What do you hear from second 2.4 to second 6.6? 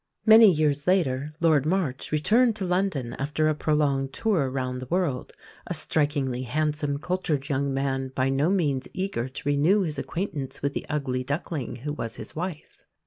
to London after a prolonged tour round the world a strikingly